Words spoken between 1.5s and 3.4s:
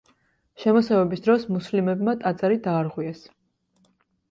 მუსლიმებმა ტაძარი დაარღვიეს.